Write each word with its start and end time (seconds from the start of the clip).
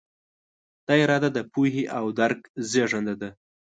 دا 0.87 0.93
اراده 1.03 1.29
د 1.33 1.39
پوهې 1.53 1.83
او 1.97 2.05
درک 2.19 2.39
زېږنده 2.71 3.15
ده. 3.21 3.29